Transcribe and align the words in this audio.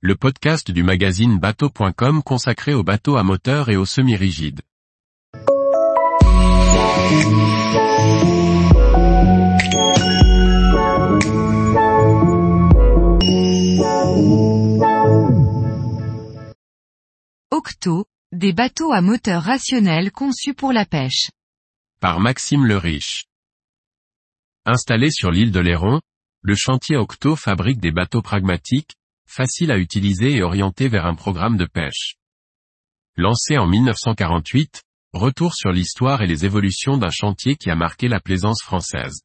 le 0.00 0.14
podcast 0.14 0.70
du 0.70 0.84
magazine 0.84 1.40
bateau.com 1.40 2.22
consacré 2.22 2.72
aux 2.72 2.84
bateaux 2.84 3.16
à 3.16 3.24
moteur 3.24 3.68
et 3.68 3.76
aux 3.76 3.84
semi-rigides. 3.84 4.60
Octo, 17.50 18.04
des 18.30 18.52
bateaux 18.52 18.92
à 18.92 19.00
moteur 19.00 19.42
rationnel 19.42 20.12
conçus 20.12 20.54
pour 20.54 20.72
la 20.72 20.84
pêche. 20.84 21.30
Par 22.00 22.20
Maxime 22.20 22.66
le 22.66 22.76
Riche. 22.76 23.24
Installé 24.64 25.10
sur 25.10 25.32
l'île 25.32 25.50
de 25.50 25.58
Léron, 25.58 26.00
le 26.42 26.54
chantier 26.54 26.96
Octo 26.96 27.34
fabrique 27.34 27.80
des 27.80 27.90
bateaux 27.90 28.22
pragmatiques, 28.22 28.97
faciles 29.28 29.70
à 29.70 29.78
utiliser 29.78 30.36
et 30.36 30.42
orientés 30.42 30.88
vers 30.88 31.06
un 31.06 31.14
programme 31.14 31.56
de 31.56 31.66
pêche. 31.66 32.16
Lancé 33.16 33.58
en 33.58 33.66
1948, 33.66 34.82
retour 35.12 35.54
sur 35.54 35.70
l'histoire 35.70 36.22
et 36.22 36.26
les 36.26 36.44
évolutions 36.44 36.98
d'un 36.98 37.10
chantier 37.10 37.56
qui 37.56 37.70
a 37.70 37.76
marqué 37.76 38.08
la 38.08 38.20
plaisance 38.20 38.62
française. 38.62 39.20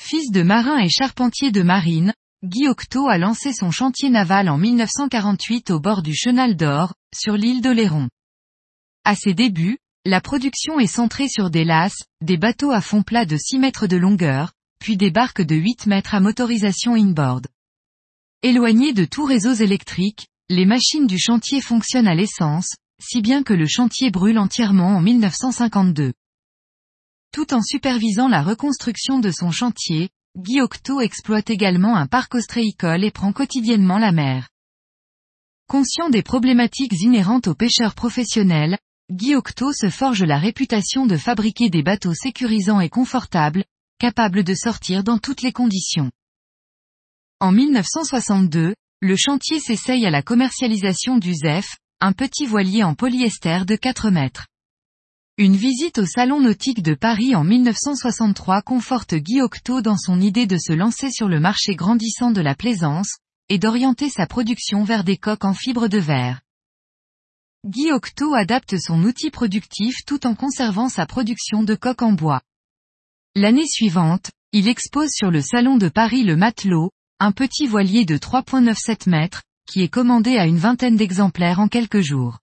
Fils 0.00 0.30
de 0.30 0.42
marin 0.42 0.78
et 0.78 0.88
charpentier 0.88 1.52
de 1.52 1.62
marine, 1.62 2.14
Guy 2.44 2.66
Octo 2.66 3.08
a 3.08 3.18
lancé 3.18 3.52
son 3.52 3.70
chantier 3.70 4.10
naval 4.10 4.48
en 4.48 4.58
1948 4.58 5.70
au 5.70 5.78
bord 5.78 6.02
du 6.02 6.14
Chenal 6.14 6.56
d'Or, 6.56 6.94
sur 7.14 7.34
l'île 7.36 7.60
de 7.60 7.70
Léron. 7.70 8.08
À 9.04 9.14
ses 9.14 9.34
débuts, 9.34 9.78
la 10.04 10.20
production 10.20 10.80
est 10.80 10.88
centrée 10.88 11.28
sur 11.28 11.50
des 11.50 11.64
lasses, 11.64 12.04
des 12.20 12.36
bateaux 12.36 12.72
à 12.72 12.80
fond 12.80 13.02
plat 13.02 13.26
de 13.26 13.36
6 13.36 13.58
mètres 13.58 13.86
de 13.86 13.96
longueur, 13.96 14.52
puis 14.80 14.96
des 14.96 15.12
barques 15.12 15.42
de 15.42 15.54
8 15.54 15.86
mètres 15.86 16.16
à 16.16 16.20
motorisation 16.20 16.94
inboard. 16.94 17.46
Éloignées 18.44 18.92
de 18.92 19.04
tous 19.04 19.24
réseaux 19.24 19.54
électriques, 19.54 20.26
les 20.48 20.66
machines 20.66 21.06
du 21.06 21.16
chantier 21.16 21.60
fonctionnent 21.60 22.08
à 22.08 22.16
l'essence, 22.16 22.74
si 23.00 23.22
bien 23.22 23.44
que 23.44 23.52
le 23.52 23.68
chantier 23.68 24.10
brûle 24.10 24.36
entièrement 24.36 24.96
en 24.96 25.00
1952. 25.00 26.12
Tout 27.32 27.54
en 27.54 27.62
supervisant 27.62 28.26
la 28.26 28.42
reconstruction 28.42 29.20
de 29.20 29.30
son 29.30 29.52
chantier, 29.52 30.10
Guy 30.36 30.60
Octo 30.60 31.00
exploite 31.00 31.50
également 31.50 31.96
un 31.96 32.08
parc 32.08 32.34
ostréicole 32.34 33.04
et 33.04 33.12
prend 33.12 33.32
quotidiennement 33.32 33.98
la 33.98 34.10
mer. 34.10 34.48
Conscient 35.68 36.10
des 36.10 36.24
problématiques 36.24 37.00
inhérentes 37.00 37.46
aux 37.46 37.54
pêcheurs 37.54 37.94
professionnels, 37.94 38.76
Guy 39.12 39.36
Octo 39.36 39.72
se 39.72 39.88
forge 39.88 40.24
la 40.24 40.38
réputation 40.38 41.06
de 41.06 41.16
fabriquer 41.16 41.70
des 41.70 41.84
bateaux 41.84 42.14
sécurisants 42.14 42.80
et 42.80 42.88
confortables, 42.88 43.64
capables 44.00 44.42
de 44.42 44.54
sortir 44.56 45.04
dans 45.04 45.18
toutes 45.18 45.42
les 45.42 45.52
conditions. 45.52 46.10
En 47.42 47.50
1962, 47.50 48.72
le 49.00 49.16
chantier 49.16 49.58
s'essaye 49.58 50.06
à 50.06 50.10
la 50.10 50.22
commercialisation 50.22 51.18
du 51.18 51.34
ZEF, 51.34 51.76
un 52.00 52.12
petit 52.12 52.46
voilier 52.46 52.84
en 52.84 52.94
polyester 52.94 53.64
de 53.66 53.74
4 53.74 54.10
mètres. 54.10 54.46
Une 55.38 55.56
visite 55.56 55.98
au 55.98 56.06
Salon 56.06 56.38
nautique 56.38 56.84
de 56.84 56.94
Paris 56.94 57.34
en 57.34 57.42
1963 57.42 58.62
conforte 58.62 59.16
Guy 59.16 59.40
Octo 59.40 59.80
dans 59.80 59.96
son 59.96 60.20
idée 60.20 60.46
de 60.46 60.56
se 60.56 60.72
lancer 60.72 61.10
sur 61.10 61.26
le 61.26 61.40
marché 61.40 61.74
grandissant 61.74 62.30
de 62.30 62.40
la 62.40 62.54
plaisance, 62.54 63.16
et 63.48 63.58
d'orienter 63.58 64.08
sa 64.08 64.28
production 64.28 64.84
vers 64.84 65.02
des 65.02 65.16
coques 65.16 65.44
en 65.44 65.52
fibre 65.52 65.88
de 65.88 65.98
verre. 65.98 66.42
Guy 67.66 67.90
Octo 67.90 68.34
adapte 68.34 68.78
son 68.78 69.02
outil 69.02 69.32
productif 69.32 69.96
tout 70.06 70.28
en 70.28 70.36
conservant 70.36 70.88
sa 70.88 71.06
production 71.06 71.64
de 71.64 71.74
coques 71.74 72.02
en 72.02 72.12
bois. 72.12 72.42
L'année 73.34 73.66
suivante, 73.66 74.30
il 74.52 74.68
expose 74.68 75.10
sur 75.10 75.32
le 75.32 75.40
Salon 75.40 75.76
de 75.76 75.88
Paris 75.88 76.22
le 76.22 76.36
Matelot, 76.36 76.92
un 77.22 77.30
petit 77.30 77.68
voilier 77.68 78.04
de 78.04 78.18
3.97 78.18 79.08
mètres, 79.08 79.44
qui 79.70 79.82
est 79.82 79.88
commandé 79.88 80.38
à 80.38 80.46
une 80.46 80.58
vingtaine 80.58 80.96
d'exemplaires 80.96 81.60
en 81.60 81.68
quelques 81.68 82.00
jours. 82.00 82.40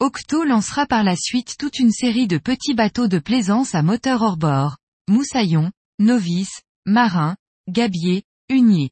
Octo 0.00 0.42
lancera 0.42 0.84
par 0.84 1.04
la 1.04 1.14
suite 1.14 1.54
toute 1.60 1.78
une 1.78 1.92
série 1.92 2.26
de 2.26 2.38
petits 2.38 2.74
bateaux 2.74 3.06
de 3.06 3.20
plaisance 3.20 3.76
à 3.76 3.82
moteur 3.82 4.22
hors 4.22 4.36
bord, 4.36 4.78
moussaillon, 5.08 5.70
novice, 6.00 6.62
marin, 6.86 7.36
gabier, 7.68 8.24
hunier. 8.48 8.90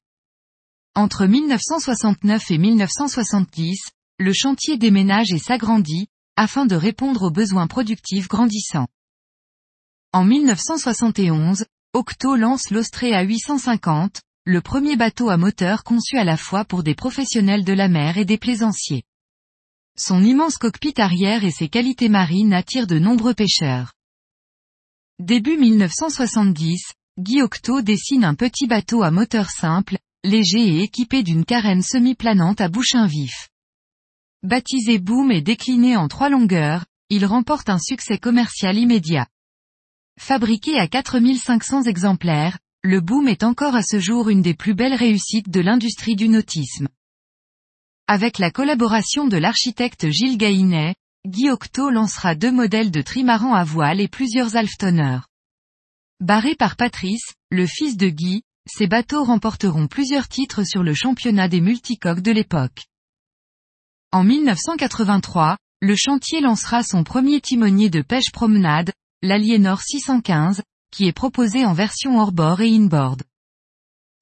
Entre 0.94 1.26
1969 1.26 2.52
et 2.52 2.58
1970, 2.58 3.90
le 4.20 4.32
chantier 4.32 4.78
déménage 4.78 5.32
et 5.32 5.40
s'agrandit, 5.40 6.06
afin 6.36 6.64
de 6.64 6.76
répondre 6.76 7.22
aux 7.22 7.32
besoins 7.32 7.66
productifs 7.66 8.28
grandissants. 8.28 8.86
En 10.12 10.22
1971, 10.22 11.64
Octo 11.92 12.36
lance 12.36 12.70
l'Austré 12.70 13.16
à 13.16 13.22
850, 13.22 14.22
le 14.50 14.60
premier 14.60 14.96
bateau 14.96 15.30
à 15.30 15.36
moteur 15.36 15.84
conçu 15.84 16.18
à 16.18 16.24
la 16.24 16.36
fois 16.36 16.64
pour 16.64 16.82
des 16.82 16.96
professionnels 16.96 17.64
de 17.64 17.72
la 17.72 17.86
mer 17.86 18.18
et 18.18 18.24
des 18.24 18.36
plaisanciers. 18.36 19.04
Son 19.96 20.24
immense 20.24 20.56
cockpit 20.56 20.94
arrière 20.96 21.44
et 21.44 21.52
ses 21.52 21.68
qualités 21.68 22.08
marines 22.08 22.52
attirent 22.52 22.88
de 22.88 22.98
nombreux 22.98 23.32
pêcheurs. 23.32 23.92
Début 25.20 25.56
1970, 25.56 26.94
Guy 27.20 27.42
Octo 27.42 27.80
dessine 27.80 28.24
un 28.24 28.34
petit 28.34 28.66
bateau 28.66 29.04
à 29.04 29.12
moteur 29.12 29.50
simple, 29.50 29.98
léger 30.24 30.66
et 30.66 30.82
équipé 30.82 31.22
d'une 31.22 31.44
carène 31.44 31.82
semi-planante 31.82 32.60
à 32.60 32.68
bouchin 32.68 33.06
vif. 33.06 33.50
Baptisé 34.42 34.98
Boom 34.98 35.30
et 35.30 35.42
décliné 35.42 35.96
en 35.96 36.08
trois 36.08 36.28
longueurs, 36.28 36.86
il 37.08 37.24
remporte 37.24 37.68
un 37.68 37.78
succès 37.78 38.18
commercial 38.18 38.76
immédiat. 38.76 39.28
Fabriqué 40.18 40.76
à 40.76 40.88
4500 40.88 41.84
exemplaires, 41.84 42.58
le 42.82 43.02
Boom 43.02 43.28
est 43.28 43.42
encore 43.42 43.74
à 43.74 43.82
ce 43.82 44.00
jour 44.00 44.30
une 44.30 44.40
des 44.40 44.54
plus 44.54 44.72
belles 44.72 44.94
réussites 44.94 45.50
de 45.50 45.60
l'industrie 45.60 46.16
du 46.16 46.30
nautisme. 46.30 46.88
Avec 48.06 48.38
la 48.38 48.50
collaboration 48.50 49.28
de 49.28 49.36
l'architecte 49.36 50.08
Gilles 50.08 50.38
Gainet, 50.38 50.94
Guy 51.26 51.50
Octo 51.50 51.90
lancera 51.90 52.34
deux 52.34 52.50
modèles 52.50 52.90
de 52.90 53.02
trimaran 53.02 53.54
à 53.54 53.64
voile 53.64 54.00
et 54.00 54.08
plusieurs 54.08 54.56
halftonneurs. 54.56 55.28
Barré 56.20 56.54
par 56.54 56.76
Patrice, 56.76 57.34
le 57.50 57.66
fils 57.66 57.98
de 57.98 58.08
Guy, 58.08 58.42
ces 58.66 58.86
bateaux 58.86 59.24
remporteront 59.24 59.86
plusieurs 59.86 60.28
titres 60.28 60.64
sur 60.64 60.82
le 60.82 60.94
championnat 60.94 61.48
des 61.48 61.60
multicoques 61.60 62.22
de 62.22 62.32
l'époque. 62.32 62.86
En 64.10 64.24
1983, 64.24 65.58
le 65.82 65.96
chantier 65.96 66.40
lancera 66.40 66.82
son 66.82 67.04
premier 67.04 67.42
timonier 67.42 67.90
de 67.90 68.00
pêche 68.00 68.32
promenade, 68.32 68.90
l'Aliénor 69.22 69.82
615, 69.82 70.62
qui 70.90 71.06
est 71.06 71.12
proposé 71.12 71.64
en 71.64 71.72
version 71.72 72.18
hors-bord 72.18 72.60
et 72.60 72.74
inboard. 72.74 73.22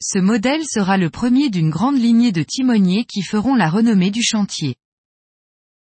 Ce 0.01 0.19
modèle 0.19 0.63
sera 0.65 0.97
le 0.97 1.11
premier 1.11 1.51
d'une 1.51 1.71
grande 1.71 1.99
lignée 1.99 2.33
de 2.33 2.43
timoniers 2.43 3.05
qui 3.05 3.23
feront 3.23 3.55
la 3.55 3.69
renommée 3.69 4.11
du 4.11 4.23
chantier. 4.23 4.77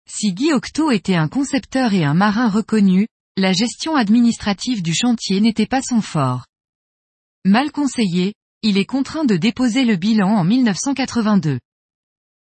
Si 0.09 0.33
Guy 0.33 0.51
Octo 0.51 0.91
était 0.91 1.15
un 1.15 1.29
concepteur 1.29 1.93
et 1.93 2.03
un 2.03 2.13
marin 2.13 2.49
reconnu, 2.49 3.07
la 3.37 3.53
gestion 3.53 3.95
administrative 3.95 4.81
du 4.81 4.93
chantier 4.93 5.39
n'était 5.39 5.65
pas 5.65 5.81
son 5.81 6.01
fort. 6.01 6.45
Mal 7.45 7.71
conseillé, 7.71 8.33
il 8.61 8.77
est 8.77 8.85
contraint 8.85 9.23
de 9.23 9.37
déposer 9.37 9.85
le 9.85 9.95
bilan 9.95 10.35
en 10.35 10.43
1982. 10.43 11.59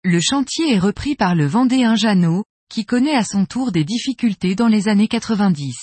Le 0.03 0.19
chantier 0.21 0.73
est 0.73 0.79
repris 0.79 1.15
par 1.15 1.35
le 1.35 1.45
Vendéen 1.45 1.95
Jeannot, 1.95 2.45
qui 2.69 2.85
connaît 2.85 3.15
à 3.15 3.25
son 3.25 3.45
tour 3.45 3.73
des 3.73 3.83
difficultés 3.83 4.55
dans 4.55 4.67
les 4.67 4.87
années 4.87 5.09
90. 5.09 5.75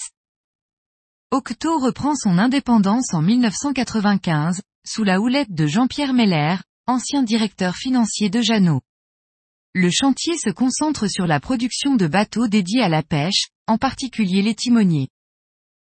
Octo 1.32 1.80
reprend 1.80 2.14
son 2.14 2.38
indépendance 2.38 3.12
en 3.12 3.20
1995, 3.20 4.60
sous 4.86 5.02
la 5.02 5.20
houlette 5.20 5.52
de 5.52 5.66
Jean-Pierre 5.66 6.12
Meller, 6.12 6.54
ancien 6.86 7.24
directeur 7.24 7.74
financier 7.74 8.30
de 8.30 8.40
Jeannot. 8.40 8.80
Le 9.74 9.90
chantier 9.90 10.38
se 10.38 10.50
concentre 10.50 11.08
sur 11.08 11.26
la 11.26 11.40
production 11.40 11.96
de 11.96 12.06
bateaux 12.06 12.46
dédiés 12.46 12.80
à 12.80 12.88
la 12.88 13.02
pêche, 13.02 13.48
en 13.66 13.76
particulier 13.76 14.40
les 14.40 14.54
timoniers. 14.54 15.08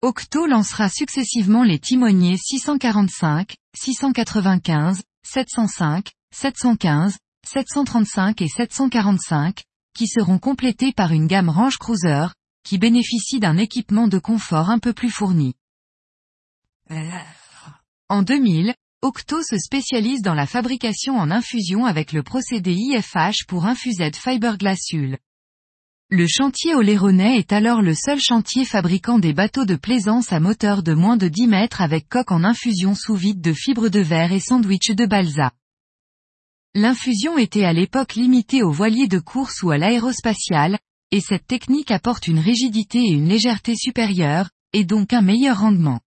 Octo 0.01 0.47
lancera 0.47 0.90
successivement 0.90 1.63
les 1.63 1.78
timoniers 1.78 2.38
645, 2.38 3.56
695, 3.78 5.03
705, 5.23 6.11
715, 6.34 7.17
735 7.46 8.41
et 8.41 8.47
745, 8.47 9.61
qui 9.96 10.08
seront 10.08 10.40
complétés 10.40 10.91
par 10.91 11.11
une 11.11 11.28
gamme 11.28 11.49
Range 11.49 11.78
Cruiser, 11.78 12.29
qui 12.64 12.78
bénéficie 12.78 13.40
d'un 13.40 13.58
équipement 13.58 14.08
de 14.08 14.20
confort 14.20 14.70
un 14.70 14.79
peu 14.79 14.94
plus 14.94 15.09
fourni. 15.09 15.56
En 18.09 18.23
2000, 18.23 18.73
Octo 19.02 19.41
se 19.44 19.58
spécialise 19.58 20.22
dans 20.22 20.34
la 20.34 20.46
fabrication 20.46 21.17
en 21.17 21.32
infusion 21.32 21.85
avec 21.85 22.11
le 22.11 22.23
procédé 22.23 22.73
IFH 22.73 23.46
pour 23.47 23.66
infused 23.66 24.16
fiberglass 24.16 24.91
hull. 24.91 25.17
Le 26.11 26.26
chantier 26.28 26.73
Oléronais 26.73 27.38
est 27.38 27.53
alors 27.53 27.84
le 27.84 27.94
seul 27.94 28.20
chantier 28.20 28.66
fabriquant 28.66 29.20
des 29.20 29.32
bateaux 29.32 29.66
de 29.66 29.76
plaisance 29.76 30.34
à 30.34 30.40
moteur 30.40 30.82
de 30.82 30.94
moins 30.94 31.17
de 31.17 31.28
10 31.28 31.46
mètres 31.46 31.82
avec 31.82 32.09
coque 32.09 32.32
en 32.32 32.44
infusion 32.44 32.96
sous 32.96 33.14
vide 33.14 33.41
de 33.41 33.53
fibres 33.53 33.90
de 33.90 34.00
verre 34.00 34.34
et 34.34 34.40
sandwich 34.40 34.90
de 34.90 35.06
balsa. 35.06 35.52
L'infusion 36.73 37.38
était 37.38 37.64
à 37.64 37.73
l'époque 37.73 38.16
limitée 38.16 38.64
aux 38.64 38.72
voiliers 38.72 39.08
de 39.08 39.20
course 39.20 39.61
ou 39.61 39.70
à 39.70 39.78
l'aérospatial, 39.78 40.79
et 41.11 41.22
cette 41.22 41.47
technique 41.47 41.91
apporte 41.91 42.28
une 42.28 42.40
rigidité 42.40 43.00
et 43.00 43.11
une 43.11 43.28
légèreté 43.28 43.76
supérieures, 43.76 44.50
et 44.73 44.85
donc 44.85 45.14
un 45.14 45.22
meilleur 45.22 45.59
rendement. 45.61 46.00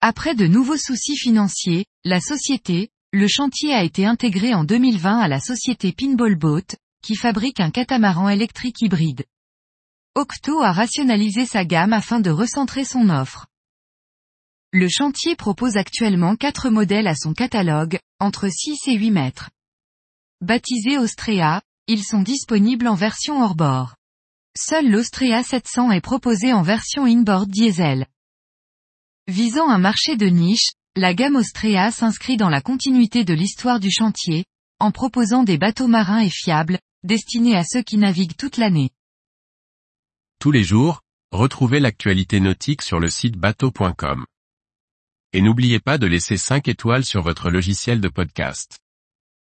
Après 0.00 0.34
de 0.34 0.46
nouveaux 0.46 0.76
soucis 0.76 1.16
financiers, 1.16 1.86
la 2.04 2.20
société, 2.20 2.90
le 3.12 3.28
chantier 3.28 3.72
a 3.72 3.82
été 3.82 4.04
intégré 4.04 4.54
en 4.54 4.64
2020 4.64 5.18
à 5.18 5.28
la 5.28 5.40
société 5.40 5.92
Pinball 5.92 6.36
Boat, 6.36 6.76
qui 7.02 7.14
fabrique 7.14 7.60
un 7.60 7.70
catamaran 7.70 8.28
électrique 8.28 8.82
hybride. 8.82 9.24
Octo 10.14 10.62
a 10.62 10.72
rationalisé 10.72 11.46
sa 11.46 11.64
gamme 11.64 11.92
afin 11.92 12.20
de 12.20 12.30
recentrer 12.30 12.84
son 12.84 13.10
offre. 13.10 13.46
Le 14.72 14.88
chantier 14.88 15.36
propose 15.36 15.76
actuellement 15.76 16.36
quatre 16.36 16.68
modèles 16.68 17.06
à 17.06 17.14
son 17.14 17.32
catalogue, 17.32 17.98
entre 18.18 18.48
6 18.48 18.88
et 18.88 18.94
8 18.94 19.10
mètres. 19.10 19.50
Baptisés 20.40 20.98
Austria, 20.98 21.62
ils 21.88 22.04
sont 22.04 22.22
disponibles 22.22 22.88
en 22.88 22.94
version 22.94 23.42
hors-bord. 23.42 23.94
Seul 24.58 24.90
l'Austria 24.90 25.42
700 25.42 25.92
est 25.92 26.00
proposé 26.00 26.52
en 26.52 26.62
version 26.62 27.04
inboard 27.04 27.48
diesel. 27.48 28.06
Visant 29.28 29.68
un 29.68 29.78
marché 29.78 30.16
de 30.16 30.26
niche, 30.26 30.72
la 30.96 31.14
gamme 31.14 31.36
Austria 31.36 31.90
s'inscrit 31.90 32.36
dans 32.36 32.48
la 32.48 32.60
continuité 32.60 33.24
de 33.24 33.34
l'histoire 33.34 33.80
du 33.80 33.90
chantier, 33.90 34.44
en 34.80 34.90
proposant 34.90 35.42
des 35.42 35.58
bateaux 35.58 35.88
marins 35.88 36.20
et 36.20 36.30
fiables, 36.30 36.78
destinés 37.04 37.56
à 37.56 37.64
ceux 37.64 37.82
qui 37.82 37.98
naviguent 37.98 38.36
toute 38.36 38.56
l'année. 38.56 38.90
Tous 40.40 40.50
les 40.50 40.64
jours, 40.64 41.02
retrouvez 41.32 41.80
l'actualité 41.80 42.40
nautique 42.40 42.82
sur 42.82 42.98
le 42.98 43.08
site 43.08 43.36
bateau.com. 43.36 44.24
Et 45.32 45.42
n'oubliez 45.42 45.80
pas 45.80 45.98
de 45.98 46.06
laisser 46.06 46.36
5 46.36 46.66
étoiles 46.68 47.04
sur 47.04 47.22
votre 47.22 47.50
logiciel 47.50 48.00
de 48.00 48.08
podcast. 48.08 48.78